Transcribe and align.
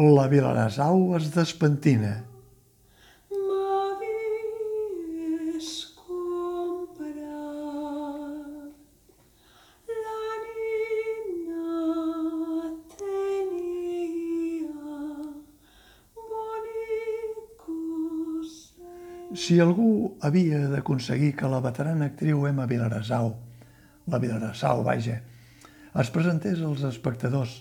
La 0.00 0.26
vila 0.28 0.28
Vilanasau 0.28 1.16
es 1.16 1.30
despentina. 1.32 2.24
Si 19.40 19.56
algú 19.58 20.18
havia 20.20 20.68
d'aconseguir 20.68 21.32
que 21.36 21.48
la 21.48 21.60
veterana 21.64 22.12
actriu 22.12 22.46
Emma 22.46 22.66
Vilarasau, 22.66 23.32
la 24.06 24.18
Vilarasau, 24.18 24.84
vaja, 24.84 25.22
es 25.98 26.10
presentés 26.14 26.60
als 26.62 26.84
espectadors, 26.86 27.60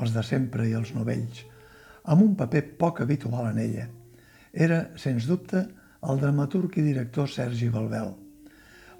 els 0.00 0.14
de 0.14 0.22
sempre 0.26 0.66
i 0.68 0.74
els 0.74 0.94
novells, 0.96 1.44
amb 2.02 2.24
un 2.24 2.34
paper 2.38 2.64
poc 2.80 3.02
habitual 3.04 3.52
en 3.52 3.60
ella, 3.62 3.86
era, 4.52 4.88
sens 4.98 5.28
dubte, 5.30 5.62
el 6.02 6.18
dramaturg 6.18 6.74
i 6.76 6.82
director 6.82 7.28
Sergi 7.30 7.68
Balbel. 7.70 8.10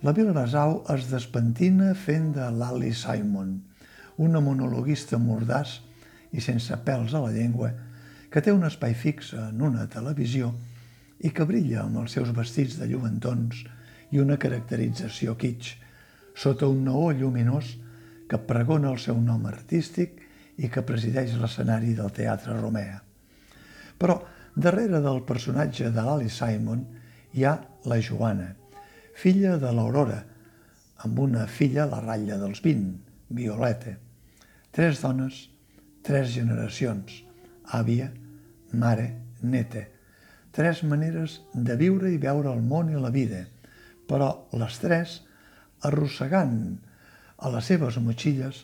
La 0.02 0.14
Vilarasau 0.14 0.80
es 0.94 1.08
despentina 1.10 1.92
fent 1.98 2.32
de 2.36 2.48
Lally 2.54 2.92
Simon, 2.94 3.56
una 4.22 4.40
monologuista 4.40 5.18
mordaç 5.18 5.80
i 6.32 6.40
sense 6.40 6.76
pèls 6.86 7.14
a 7.14 7.22
la 7.24 7.32
llengua, 7.34 7.72
que 8.30 8.40
té 8.40 8.54
un 8.54 8.64
espai 8.64 8.94
fix 8.94 9.32
en 9.36 9.60
una 9.60 9.88
televisió 9.90 10.52
i 11.20 11.30
que 11.34 11.46
brilla 11.46 11.82
amb 11.82 12.00
els 12.02 12.14
seus 12.16 12.30
vestits 12.34 12.78
de 12.80 12.88
lluentons 12.88 13.64
i 14.12 14.22
una 14.22 14.38
caracterització 14.40 15.34
kitsch, 15.38 15.76
sota 16.34 16.70
un 16.70 16.84
noó 16.86 17.10
lluminós 17.12 17.76
que 18.32 18.38
pregona 18.48 18.88
el 18.88 18.96
seu 18.96 19.18
nom 19.20 19.42
artístic 19.44 20.22
i 20.64 20.70
que 20.72 20.80
presideix 20.88 21.34
l'escenari 21.36 21.90
del 21.92 22.12
Teatre 22.16 22.54
Romea. 22.56 22.94
Però 24.00 24.14
darrere 24.56 25.02
del 25.04 25.18
personatge 25.28 25.90
de 25.92 26.04
l'Ali 26.06 26.30
Simon 26.32 26.80
hi 27.36 27.44
ha 27.44 27.58
la 27.84 27.98
Joana, 28.00 28.46
filla 29.20 29.58
de 29.60 29.72
l'Aurora, 29.76 30.22
amb 31.04 31.20
una 31.20 31.44
filla 31.44 31.82
a 31.84 31.90
la 31.90 31.98
ratlla 32.00 32.38
dels 32.40 32.62
20, 32.64 32.94
Violeta. 33.36 33.92
Tres 34.72 35.02
dones, 35.04 35.42
tres 36.00 36.30
generacions, 36.32 37.18
àvia, 37.68 38.06
mare, 38.72 39.10
neta. 39.42 39.82
Tres 40.56 40.80
maneres 40.88 41.42
de 41.52 41.76
viure 41.76 42.08
i 42.08 42.20
veure 42.22 42.48
el 42.56 42.64
món 42.64 42.88
i 42.88 42.96
la 42.96 43.12
vida, 43.12 43.42
però 44.08 44.30
les 44.56 44.80
tres 44.80 45.18
arrossegant 45.84 46.56
a 47.42 47.50
les 47.50 47.66
seves 47.66 47.98
motxilles 47.98 48.62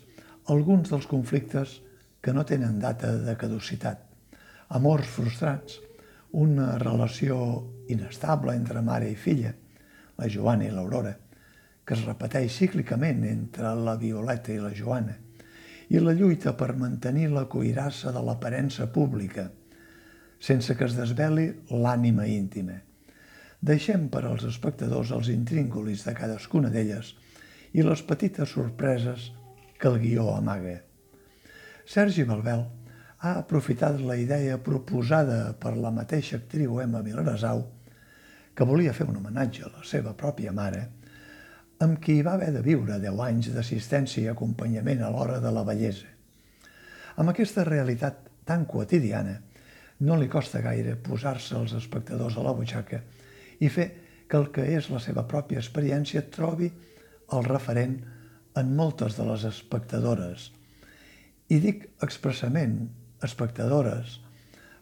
alguns 0.54 0.88
dels 0.92 1.06
conflictes 1.10 1.80
que 2.22 2.32
no 2.32 2.44
tenen 2.46 2.78
data 2.80 3.10
de 3.20 3.34
caducitat. 3.36 4.00
Amors 4.78 5.08
frustrats, 5.10 5.78
una 6.38 6.76
relació 6.78 7.38
inestable 7.90 8.54
entre 8.54 8.82
mare 8.84 9.10
i 9.10 9.16
filla, 9.16 9.52
la 10.18 10.28
Joana 10.30 10.68
i 10.68 10.72
l'Aurora, 10.72 11.14
que 11.84 11.96
es 11.96 12.04
repeteix 12.04 12.52
cíclicament 12.60 13.24
entre 13.26 13.74
la 13.74 13.96
Violeta 13.96 14.52
i 14.52 14.60
la 14.62 14.74
Joana, 14.76 15.16
i 15.88 16.00
la 16.02 16.12
lluita 16.12 16.52
per 16.56 16.74
mantenir 16.76 17.30
la 17.32 17.46
cuirassa 17.48 18.12
de 18.12 18.22
l'aparença 18.22 18.90
pública, 18.92 19.48
sense 20.38 20.76
que 20.76 20.84
es 20.84 20.94
desveli 20.94 21.48
l'ànima 21.72 22.28
íntima. 22.28 22.76
Deixem 23.58 24.06
per 24.12 24.22
als 24.28 24.44
espectadors 24.46 25.10
els 25.16 25.32
intríngulis 25.32 26.04
de 26.06 26.14
cadascuna 26.14 26.70
d'elles 26.70 27.16
i 27.72 27.84
les 27.84 28.02
petites 28.02 28.54
sorpreses 28.54 29.30
que 29.78 29.88
el 29.88 29.98
guió 30.02 30.28
amaga. 30.34 30.78
Sergi 31.88 32.24
Balbel 32.28 32.64
ha 33.18 33.32
aprofitat 33.40 34.00
la 34.00 34.16
idea 34.16 34.58
proposada 34.62 35.54
per 35.58 35.74
la 35.76 35.90
mateixa 35.94 36.38
actriu 36.38 36.80
Emma 36.82 37.02
Vilarasau, 37.02 37.64
que 38.54 38.66
volia 38.66 38.94
fer 38.94 39.06
un 39.08 39.18
homenatge 39.18 39.64
a 39.64 39.72
la 39.72 39.84
seva 39.86 40.14
pròpia 40.18 40.52
mare, 40.54 40.84
amb 41.82 42.00
qui 42.02 42.20
va 42.26 42.34
haver 42.34 42.50
de 42.54 42.62
viure 42.62 42.98
10 42.98 43.20
anys 43.26 43.50
d'assistència 43.54 44.24
i 44.24 44.30
acompanyament 44.30 45.02
a 45.02 45.10
l'hora 45.14 45.38
de 45.42 45.52
la 45.54 45.62
bellesa. 45.66 46.08
Amb 47.18 47.30
aquesta 47.30 47.64
realitat 47.66 48.26
tan 48.46 48.64
quotidiana, 48.66 49.36
no 50.00 50.16
li 50.18 50.28
costa 50.30 50.62
gaire 50.62 50.94
posar-se 50.96 51.56
als 51.58 51.74
espectadors 51.78 52.36
a 52.38 52.44
la 52.46 52.54
butxaca 52.54 53.00
i 53.58 53.70
fer 53.70 53.88
que 54.28 54.38
el 54.38 54.50
que 54.54 54.66
és 54.76 54.90
la 54.92 55.00
seva 55.02 55.24
pròpia 55.26 55.58
experiència 55.58 56.22
trobi 56.30 56.68
el 57.32 57.44
referent 57.44 57.98
en 58.58 58.74
moltes 58.76 59.16
de 59.18 59.26
les 59.28 59.44
espectadores. 59.48 60.50
I 61.48 61.60
dic 61.62 61.86
expressament 62.04 62.80
espectadores 63.24 64.18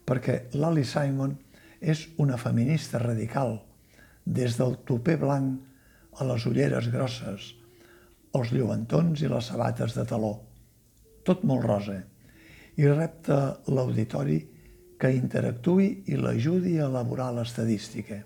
perquè 0.06 0.46
Lali 0.54 0.84
Simon 0.86 1.34
és 1.80 2.06
una 2.22 2.38
feminista 2.40 3.00
radical, 3.02 3.58
des 4.24 4.56
del 4.58 4.78
tupé 4.86 5.16
blanc 5.20 6.18
a 6.18 6.26
les 6.26 6.46
ulleres 6.48 6.88
grosses, 6.90 7.52
els 8.34 8.52
lluentons 8.52 9.22
i 9.22 9.30
les 9.30 9.50
sabates 9.50 9.94
de 9.96 10.04
taló. 10.08 10.34
Tot 11.26 11.42
molt 11.44 11.66
rosa. 11.66 11.98
I 12.76 12.86
repta 12.88 13.58
l'auditori 13.72 14.38
que 15.00 15.12
interactuï 15.12 15.88
i 16.12 16.18
l'ajudi 16.20 16.76
a 16.78 16.88
elaborar 16.88 17.32
l'estadística. 17.34 18.22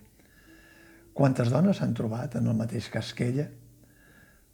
Quantes 1.15 1.51
dones 1.51 1.81
s'han 1.81 1.95
trobat 1.95 2.37
en 2.39 2.47
el 2.51 2.59
mateix 2.59 2.89
cas 2.93 3.13
que 3.15 3.29
ella? 3.33 3.49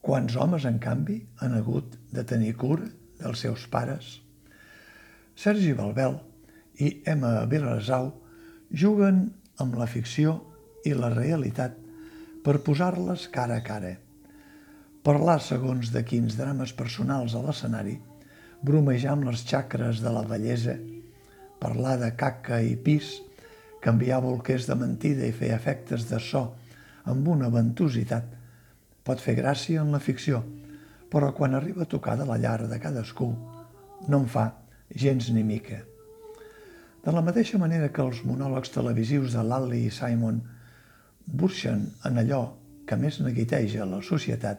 Quants 0.06 0.36
homes, 0.38 0.62
en 0.68 0.76
canvi, 0.78 1.16
han 1.42 1.56
hagut 1.56 1.96
de 2.14 2.22
tenir 2.22 2.52
cura 2.54 2.86
dels 3.18 3.40
seus 3.42 3.64
pares? 3.66 4.20
Sergi 5.34 5.72
Balbel 5.74 6.14
i 6.78 6.92
Emma 7.10 7.40
Vilarasau 7.50 8.12
juguen 8.70 9.24
amb 9.58 9.74
la 9.74 9.88
ficció 9.90 10.36
i 10.86 10.92
la 10.94 11.10
realitat 11.10 11.74
per 12.46 12.60
posar-les 12.62 13.26
cara 13.34 13.58
a 13.58 13.64
cara. 13.66 13.96
Parlar 15.02 15.40
segons 15.42 15.90
de 15.90 16.04
quins 16.06 16.38
drames 16.38 16.70
personals 16.78 17.34
a 17.34 17.42
l'escenari, 17.42 17.98
bromejar 18.62 19.16
amb 19.16 19.26
les 19.32 19.42
xacres 19.42 20.06
de 20.06 20.14
la 20.14 20.22
bellesa, 20.22 20.78
parlar 21.58 21.98
de 21.98 22.14
caca 22.14 22.62
i 22.62 22.76
pis, 22.78 23.16
canviar 23.82 24.22
bolquers 24.22 24.70
de 24.70 24.78
mentida 24.78 25.26
i 25.26 25.34
fer 25.34 25.50
efectes 25.58 26.06
de 26.06 26.22
so 26.22 26.46
amb 27.10 27.26
una 27.34 27.50
ventositat, 27.50 28.45
pot 29.06 29.22
fer 29.22 29.36
gràcia 29.38 29.82
en 29.82 29.92
la 29.94 30.02
ficció, 30.02 30.42
però 31.10 31.30
quan 31.32 31.54
arriba 31.54 31.84
a 31.84 31.90
tocar 31.90 32.16
de 32.18 32.26
la 32.26 32.38
llar 32.42 32.66
de 32.66 32.78
cadascú, 32.82 33.30
no 34.08 34.18
en 34.18 34.26
fa 34.26 34.46
gens 34.90 35.30
ni 35.30 35.44
mica. 35.46 35.80
De 37.06 37.14
la 37.14 37.22
mateixa 37.22 37.58
manera 37.62 37.92
que 37.94 38.02
els 38.02 38.24
monòlegs 38.26 38.72
televisius 38.74 39.36
de 39.38 39.44
Lally 39.46 39.84
i 39.86 39.92
Simon 39.94 40.40
burxen 41.26 41.86
en 42.08 42.18
allò 42.18 42.40
que 42.86 42.98
més 42.98 43.20
neguiteja 43.22 43.86
la 43.86 44.02
societat, 44.02 44.58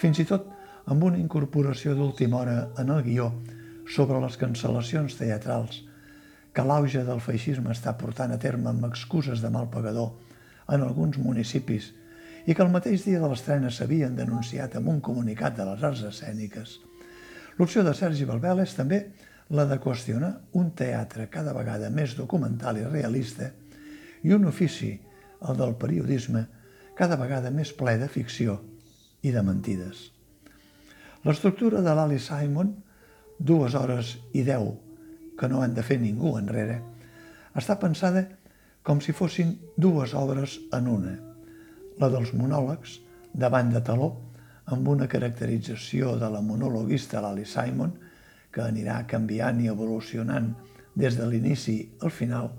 fins 0.00 0.20
i 0.20 0.26
tot 0.28 0.48
amb 0.86 1.04
una 1.04 1.20
incorporació 1.20 1.94
d'última 1.96 2.40
hora 2.40 2.56
en 2.80 2.92
el 2.94 3.02
guió 3.04 3.30
sobre 3.92 4.20
les 4.22 4.36
cancel·lacions 4.40 5.16
teatrals 5.18 5.82
que 6.56 6.64
l'auge 6.64 7.02
del 7.04 7.20
feixisme 7.20 7.72
està 7.72 7.92
portant 8.00 8.32
a 8.32 8.40
terme 8.40 8.70
amb 8.72 8.88
excuses 8.88 9.42
de 9.44 9.52
mal 9.52 9.68
pagador 9.72 10.14
en 10.72 10.84
alguns 10.84 11.18
municipis 11.20 11.92
i 12.46 12.54
que 12.54 12.62
el 12.62 12.70
mateix 12.70 13.04
dia 13.04 13.20
de 13.20 13.28
l'estrena 13.28 13.70
s'havien 13.74 14.14
denunciat 14.16 14.76
amb 14.78 14.88
un 14.92 15.00
comunicat 15.02 15.56
de 15.58 15.66
les 15.66 15.82
arts 15.82 16.04
escèniques. 16.06 16.78
L'opció 17.58 17.82
de 17.82 17.94
Sergi 17.94 18.26
Balbel 18.28 18.62
és 18.62 18.74
també 18.78 19.00
la 19.56 19.66
de 19.66 19.78
qüestionar 19.82 20.32
un 20.58 20.70
teatre 20.78 21.28
cada 21.32 21.54
vegada 21.56 21.90
més 21.90 22.16
documental 22.18 22.78
i 22.78 22.86
realista 22.86 23.50
i 24.22 24.34
un 24.34 24.46
ofici, 24.46 24.94
el 25.46 25.58
del 25.58 25.74
periodisme, 25.78 26.46
cada 26.96 27.18
vegada 27.20 27.50
més 27.50 27.72
ple 27.76 27.96
de 28.00 28.08
ficció 28.08 28.60
i 29.22 29.32
de 29.34 29.42
mentides. 29.42 30.10
L'estructura 31.26 31.82
de 31.82 31.94
l'Ali 31.94 32.18
Simon, 32.22 32.72
dues 33.38 33.74
hores 33.74 34.16
i 34.32 34.42
deu, 34.46 34.72
que 35.36 35.48
no 35.50 35.62
han 35.62 35.74
de 35.76 35.84
fer 35.84 35.98
ningú 36.00 36.36
enrere, 36.38 36.80
està 37.58 37.76
pensada 37.80 38.24
com 38.86 39.00
si 39.02 39.12
fossin 39.16 39.56
dues 39.76 40.14
obres 40.14 40.60
en 40.76 40.88
una. 40.92 41.14
La 41.96 42.10
dels 42.12 42.34
monòlegs, 42.36 42.98
davant 43.32 43.70
de 43.72 43.80
taló, 43.80 44.10
amb 44.68 44.88
una 44.92 45.06
caracterització 45.08 46.16
de 46.20 46.28
la 46.28 46.42
monologuista 46.44 47.22
Lali 47.24 47.46
Simon, 47.48 47.94
que 48.52 48.60
anirà 48.64 48.98
canviant 49.08 49.62
i 49.64 49.70
evolucionant 49.72 50.50
des 50.92 51.16
de 51.16 51.28
l'inici 51.30 51.76
al 52.04 52.12
final, 52.12 52.50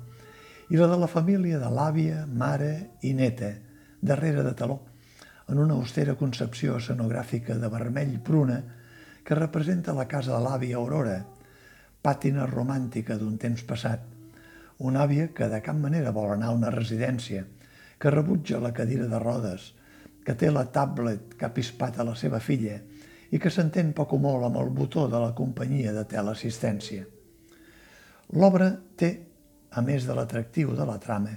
i 0.69 0.79
la 0.79 0.87
de 0.89 0.97
la 0.97 1.09
família 1.11 1.59
de 1.61 1.69
l'àvia, 1.69 2.23
mare 2.25 2.71
i 3.05 3.13
neta, 3.13 3.51
darrere 4.01 4.41
de 4.43 4.53
taló, 4.57 4.79
en 5.47 5.61
una 5.61 5.77
austera 5.77 6.15
concepció 6.17 6.79
escenogràfica 6.81 7.59
de 7.61 7.69
vermell 7.71 8.17
pruna 8.19 8.57
que 9.23 9.37
representa 9.37 9.93
la 9.93 10.07
casa 10.07 10.33
de 10.33 10.41
l'àvia 10.43 10.79
Aurora, 10.81 11.19
pàtina 12.01 12.49
romàntica 12.49 13.19
d'un 13.21 13.37
temps 13.37 13.61
passat, 13.69 14.01
una 14.79 15.05
àvia 15.05 15.29
que 15.33 15.45
de 15.49 15.61
cap 15.61 15.77
manera 15.77 16.11
vol 16.15 16.33
anar 16.33 16.49
a 16.49 16.57
una 16.57 16.73
residència, 16.73 17.45
que 17.99 18.11
rebutja 18.13 18.59
la 18.61 18.73
cadira 18.73 19.07
de 19.07 19.19
rodes, 19.19 19.73
que 20.23 20.35
té 20.35 20.51
la 20.51 20.65
tablet 20.71 21.33
que 21.37 21.47
ha 21.47 21.53
pispat 21.55 21.99
a 21.99 22.05
la 22.07 22.15
seva 22.19 22.39
filla 22.43 22.77
i 23.31 23.39
que 23.39 23.51
s'entén 23.51 23.93
poc 23.95 24.13
o 24.15 24.19
molt 24.21 24.45
amb 24.47 24.59
el 24.61 24.69
botó 24.75 25.07
de 25.11 25.19
la 25.19 25.33
companyia 25.35 25.93
de 25.95 26.03
teleassistència. 26.07 27.05
L'obra 28.35 28.69
té, 28.99 29.11
a 29.71 29.81
més 29.81 30.07
de 30.07 30.15
l'atractiu 30.15 30.73
de 30.75 30.85
la 30.87 30.97
trama, 30.99 31.33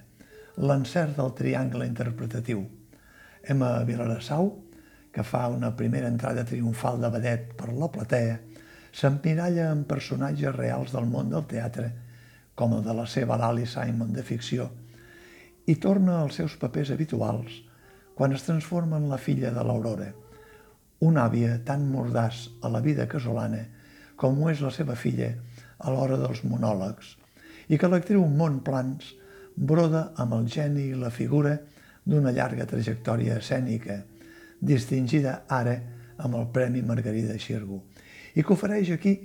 l'encert 0.58 1.16
del 1.16 1.32
triangle 1.38 1.86
interpretatiu. 1.86 2.64
Emma 3.42 3.70
Vilarassau, 3.86 4.50
que 5.10 5.24
fa 5.26 5.46
una 5.50 5.72
primera 5.76 6.10
entrada 6.10 6.44
triomfal 6.46 7.00
de 7.00 7.10
vedet 7.14 7.54
per 7.58 7.72
la 7.72 7.88
platea, 7.90 8.36
s'emmiralla 8.92 9.70
en 9.70 9.84
personatges 9.88 10.54
reals 10.56 10.92
del 10.94 11.06
món 11.06 11.30
del 11.30 11.46
teatre, 11.50 11.90
com 12.54 12.74
el 12.76 12.84
de 12.84 12.94
la 12.94 13.06
seva 13.06 13.38
Lali 13.38 13.66
Simon 13.66 14.12
de 14.12 14.22
ficció, 14.26 14.68
i 15.70 15.76
torna 15.78 16.18
als 16.18 16.40
seus 16.40 16.56
papers 16.58 16.90
habituals 16.90 17.60
quan 18.18 18.34
es 18.34 18.42
transforma 18.42 18.98
en 18.98 19.06
la 19.08 19.18
filla 19.22 19.52
de 19.54 19.62
l'Aurora, 19.64 20.08
una 21.06 21.28
àvia 21.28 21.60
tan 21.64 21.86
mordaç 21.92 22.48
a 22.66 22.68
la 22.74 22.80
vida 22.84 23.06
casolana 23.08 23.62
com 24.20 24.42
ho 24.42 24.50
és 24.50 24.60
la 24.64 24.72
seva 24.74 24.96
filla 24.98 25.30
a 25.78 25.94
l'hora 25.94 26.18
dels 26.20 26.42
monòlegs, 26.44 27.14
i 27.70 27.78
que 27.78 27.88
l'actriu 27.88 28.26
Montplans 28.26 29.14
broda 29.54 30.10
amb 30.20 30.36
el 30.40 30.50
geni 30.50 30.90
i 30.90 30.98
la 30.98 31.12
figura 31.14 31.54
d'una 32.04 32.34
llarga 32.34 32.66
trajectòria 32.68 33.38
escènica, 33.38 34.02
distingida 34.60 35.44
ara 35.48 35.78
amb 36.18 36.36
el 36.36 36.50
Premi 36.52 36.82
Margarida 36.82 37.38
Xirgo, 37.38 37.84
i 38.34 38.42
que 38.42 38.56
ofereix 38.58 38.90
aquí 38.98 39.16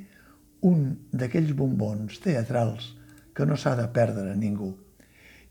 un 0.70 0.92
d'aquells 1.12 1.58
bombons 1.58 2.22
teatrals 2.24 2.94
que 3.36 3.50
no 3.50 3.58
s'ha 3.58 3.76
de 3.76 3.90
perdre 3.92 4.32
a 4.32 4.40
ningú. 4.40 4.76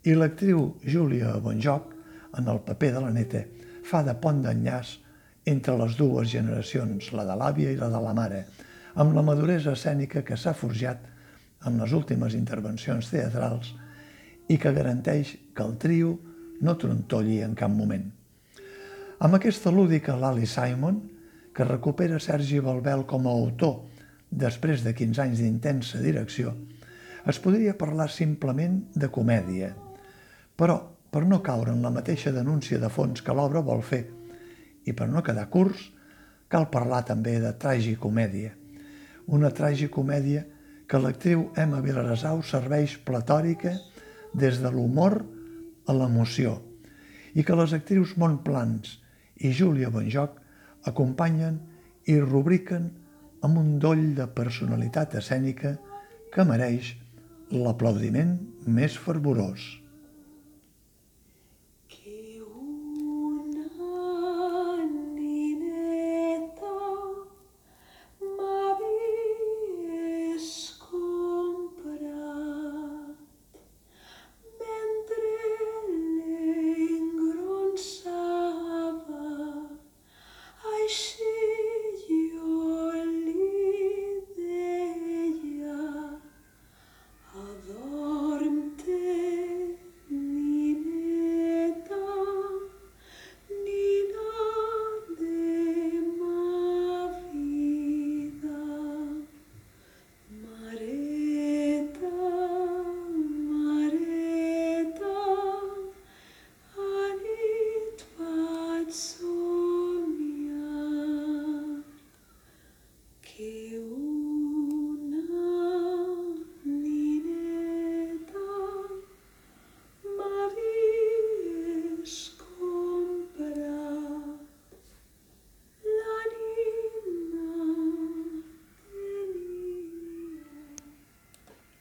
I 0.05 0.13
l'actriu 0.13 0.75
Júlia 0.85 1.31
Bonjoc, 1.41 1.95
en 2.37 2.49
el 2.53 2.59
paper 2.61 2.91
de 2.93 3.01
la 3.01 3.11
neta, 3.13 3.41
fa 3.89 4.03
de 4.05 4.13
pont 4.21 4.43
d'enllaç 4.45 4.91
entre 5.49 5.77
les 5.81 5.95
dues 5.97 6.29
generacions, 6.29 7.07
la 7.17 7.23
de 7.25 7.37
l'àvia 7.41 7.71
i 7.73 7.79
la 7.79 7.89
de 7.89 8.03
la 8.05 8.13
mare, 8.13 8.43
amb 9.01 9.15
la 9.17 9.23
maduresa 9.25 9.73
escènica 9.73 10.21
que 10.21 10.37
s'ha 10.37 10.53
forjat 10.53 11.07
en 11.65 11.79
les 11.81 11.95
últimes 11.97 12.37
intervencions 12.37 13.09
teatrals 13.09 13.71
i 14.53 14.59
que 14.61 14.75
garanteix 14.77 15.31
que 15.57 15.65
el 15.65 15.79
trio 15.81 16.19
no 16.61 16.77
trontolli 16.77 17.39
en 17.47 17.55
cap 17.57 17.73
moment. 17.73 18.05
Amb 19.25 19.39
aquesta 19.39 19.73
lúdica 19.73 20.19
Lali 20.21 20.45
Simon, 20.45 21.01
que 21.57 21.65
recupera 21.65 22.21
Sergi 22.21 22.61
Balbel 22.61 23.07
com 23.09 23.25
a 23.25 23.33
autor 23.33 23.81
després 24.29 24.85
de 24.85 24.93
15 24.93 25.25
anys 25.25 25.41
d'intensa 25.41 26.03
direcció, 26.05 26.53
es 27.25 27.41
podria 27.41 27.73
parlar 27.81 28.11
simplement 28.13 28.83
de 28.93 29.09
comèdia, 29.09 29.73
però 30.57 30.79
per 31.11 31.25
no 31.27 31.41
caure 31.43 31.73
en 31.73 31.83
la 31.83 31.93
mateixa 31.95 32.33
denúncia 32.35 32.79
de 32.83 32.91
fons 32.91 33.23
que 33.23 33.35
l'obra 33.35 33.63
vol 33.63 33.83
fer 33.87 34.05
i 34.85 34.93
per 34.93 35.09
no 35.09 35.23
quedar 35.25 35.47
curs, 35.51 35.91
cal 36.49 36.69
parlar 36.71 37.05
també 37.09 37.39
de 37.41 37.53
tragicomèdia. 37.59 38.53
Una 39.33 39.51
tragicomèdia 39.51 40.45
que 40.91 41.01
l'actriu 41.01 41.47
Emma 41.57 41.81
Vilarasau 41.81 42.43
serveix 42.45 42.99
platòrica 43.07 43.73
des 44.35 44.61
de 44.61 44.71
l'humor 44.75 45.23
a 45.87 45.95
l'emoció 45.97 46.59
i 47.35 47.45
que 47.47 47.57
les 47.59 47.73
actrius 47.77 48.17
Montplans 48.21 48.99
i 49.41 49.53
Júlia 49.57 49.91
Bonjoc 49.95 50.37
acompanyen 50.91 51.57
i 52.11 52.19
rubriquen 52.21 52.91
amb 53.45 53.61
un 53.61 53.79
doll 53.81 54.13
de 54.19 54.27
personalitat 54.37 55.17
escènica 55.21 55.75
que 56.35 56.45
mereix 56.49 56.95
l'aplaudiment 57.55 58.37
més 58.67 58.97
fervorós. 58.99 59.84